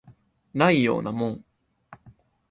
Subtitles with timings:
[0.55, 1.45] ないようなもん